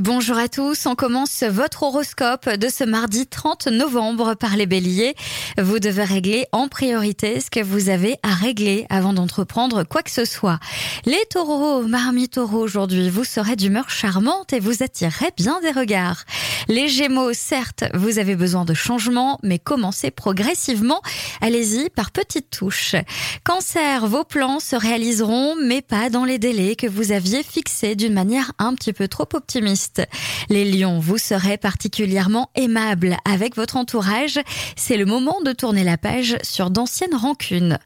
Bonjour 0.00 0.36
à 0.38 0.48
tous, 0.48 0.86
on 0.86 0.96
commence 0.96 1.44
votre 1.44 1.84
horoscope 1.84 2.50
de 2.50 2.68
ce 2.68 2.82
mardi 2.82 3.28
30 3.28 3.68
novembre 3.68 4.34
par 4.34 4.56
les 4.56 4.66
béliers. 4.66 5.14
Vous 5.56 5.78
devez 5.78 6.02
régler 6.02 6.46
en 6.50 6.66
priorité 6.66 7.38
ce 7.38 7.48
que 7.48 7.62
vous 7.62 7.90
avez 7.90 8.16
à 8.24 8.34
régler 8.34 8.86
avant 8.90 9.12
d'entreprendre 9.12 9.84
quoi 9.84 10.02
que 10.02 10.10
ce 10.10 10.24
soit. 10.24 10.58
Les 11.04 11.24
taureaux, 11.30 11.82
marmi 11.86 12.28
taureau 12.28 12.58
aujourd'hui, 12.58 13.08
vous 13.08 13.22
serez 13.22 13.54
d'humeur 13.54 13.88
charmante 13.88 14.52
et 14.52 14.58
vous 14.58 14.82
attirerez 14.82 15.30
bien 15.36 15.60
des 15.60 15.70
regards. 15.70 16.24
Les 16.68 16.88
gémeaux, 16.88 17.32
certes, 17.32 17.84
vous 17.94 18.18
avez 18.18 18.36
besoin 18.36 18.64
de 18.64 18.74
changement, 18.74 19.38
mais 19.42 19.58
commencez 19.58 20.10
progressivement. 20.10 21.02
Allez-y 21.40 21.90
par 21.90 22.10
petites 22.10 22.50
touches. 22.50 22.96
Cancer, 23.44 24.06
vos 24.06 24.24
plans 24.24 24.60
se 24.60 24.76
réaliseront, 24.76 25.56
mais 25.56 25.82
pas 25.82 26.08
dans 26.08 26.24
les 26.24 26.38
délais 26.38 26.76
que 26.76 26.86
vous 26.86 27.12
aviez 27.12 27.42
fixés 27.42 27.96
d'une 27.96 28.14
manière 28.14 28.52
un 28.58 28.74
petit 28.74 28.92
peu 28.92 29.08
trop 29.08 29.28
optimiste. 29.34 30.02
Les 30.48 30.64
lions, 30.64 31.00
vous 31.00 31.18
serez 31.18 31.58
particulièrement 31.58 32.50
aimable 32.54 33.16
avec 33.24 33.56
votre 33.56 33.76
entourage. 33.76 34.40
C'est 34.76 34.96
le 34.96 35.04
moment 35.04 35.40
de 35.42 35.52
tourner 35.52 35.84
la 35.84 35.98
page 35.98 36.36
sur 36.42 36.70
d'anciennes 36.70 37.14
rancunes. 37.14 37.78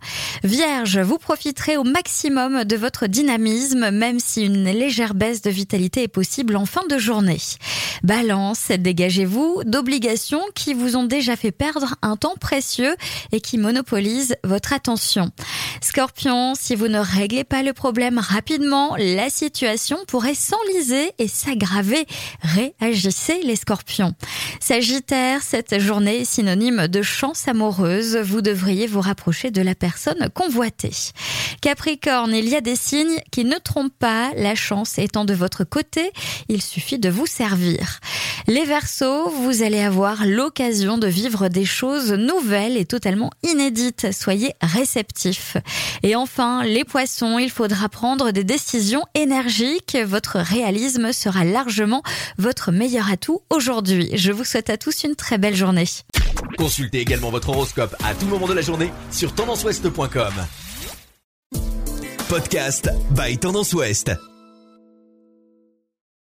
Vierge, 0.45 0.98
vous 0.98 1.19
profiterez 1.19 1.77
au 1.77 1.84
maximum 1.84 2.65
de 2.65 2.77
votre 2.77 3.06
dynamisme, 3.06 3.91
même 3.91 4.20
si 4.20 4.45
une 4.45 4.65
légère 4.65 5.15
baisse 5.15 5.42
de 5.42 5.51
vitalité 5.51 6.05
est 6.05 6.09
possible 6.09 6.56
en 6.56 6.67
fin 6.67 6.87
de 6.89 6.98
journée. 6.98 7.41
Balance, 8.03 8.68
dégagez-vous 8.77 9.63
d'obligations 9.65 10.43
qui 10.55 10.75
vous 10.75 10.97
ont 10.97 11.05
déjà 11.05 11.37
fait 11.37 11.53
perdre 11.53 11.95
un 12.03 12.17
temps 12.17 12.37
précieux 12.41 12.97
et 13.33 13.41
qui 13.41 13.59
monopolisent 13.59 14.37
votre 14.45 14.73
attention. 14.73 15.31
Scorpion, 15.81 16.55
si 16.55 16.75
vous 16.75 16.89
ne 16.89 16.99
réglez 16.99 17.45
pas 17.45 17.62
le 17.62 17.73
problème 17.73 18.19
rapidement, 18.19 18.95
la 18.97 19.31
situation 19.31 19.99
pourrait 20.07 20.35
s'enliser 20.35 21.12
et 21.19 21.29
s'aggraver. 21.29 22.07
Réagissez 22.43 23.43
les 23.43 23.57
scorpions. 23.57 24.15
Sagittaire, 24.61 25.43
cette 25.43 25.79
journée 25.79 26.25
synonyme 26.25 26.89
de 26.89 27.03
chance 27.03 27.48
amoureuse. 27.48 28.17
Vous 28.17 28.42
devriez 28.42 28.87
vous 28.87 29.01
rapprocher 29.01 29.51
de 29.51 29.62
la 29.62 29.75
personne 29.75 30.29
convoitée. 30.35 30.92
Capricorne, 31.61 32.35
il 32.35 32.48
y 32.48 32.57
a 32.57 32.61
des 32.61 32.77
signes 32.77 33.19
qui 33.31 33.45
ne 33.45 33.57
trompent 33.57 33.98
pas. 33.98 34.31
La 34.37 34.55
chance 34.55 34.98
étant 34.98 35.25
de 35.25 35.35
votre 35.35 35.64
côté, 35.64 36.11
il 36.48 36.62
suffit 36.62 36.98
de 36.98 37.09
vous 37.09 37.27
servir. 37.27 38.01
Les 38.49 38.65
Verseaux, 38.65 39.29
vous 39.29 39.63
allez 39.63 39.81
avoir 39.81 40.25
l'occasion 40.25 40.97
de 40.97 41.07
vivre 41.07 41.49
des 41.49 41.67
choses 41.67 42.13
nouvelles 42.13 42.79
et 42.79 42.87
totalement 42.87 43.31
inédites. 43.43 44.11
Soyez 44.11 44.55
réceptifs. 44.63 45.59
Et 46.03 46.17
enfin, 46.17 46.65
les 46.65 46.85
Poissons, 46.85 47.39
il 47.39 47.51
faudra 47.51 47.91
prendre 47.91 48.31
des 48.31 48.45
décisions 48.45 49.05
énergiques. 49.15 49.99
Votre 50.03 50.39
réalisme 50.39 51.13
sera 51.13 51.45
largement 51.45 52.03
votre 52.39 52.73
meilleur 52.73 53.11
atout 53.11 53.43
aujourd'hui. 53.51 54.09
Je 54.15 54.33
vous 54.33 54.45
souhaite 54.45 54.71
à 54.71 54.79
tous 54.79 55.05
une 55.05 55.15
très 55.15 55.37
belle 55.37 55.55
journée. 55.55 55.85
Consultez 56.57 57.01
également 57.01 57.29
votre 57.29 57.51
horoscope 57.51 57.95
à 58.03 58.15
tout 58.15 58.27
moment 58.27 58.49
de 58.49 58.55
la 58.55 58.63
journée 58.63 58.91
sur 59.11 59.35
tendanceouest.com. 59.35 60.33
Podcast 62.31 62.89
by 63.11 63.37
Tendance 63.37 63.75
Ouest. 63.75 64.11